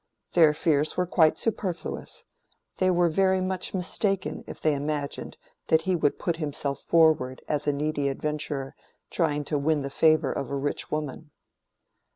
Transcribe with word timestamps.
Their 0.31 0.51
fears 0.55 0.97
were 0.97 1.05
quite 1.05 1.37
superfluous: 1.37 2.23
they 2.77 2.89
were 2.89 3.07
very 3.07 3.39
much 3.39 3.71
mistaken 3.75 4.43
if 4.47 4.59
they 4.59 4.73
imagined 4.73 5.37
that 5.67 5.83
he 5.83 5.95
would 5.95 6.17
put 6.17 6.37
himself 6.37 6.79
forward 6.81 7.43
as 7.47 7.67
a 7.67 7.71
needy 7.71 8.07
adventurer 8.09 8.73
trying 9.11 9.43
to 9.43 9.59
win 9.59 9.81
the 9.83 9.91
favor 9.91 10.33
of 10.33 10.49
a 10.49 10.55
rich 10.55 10.89
woman. 10.89 11.29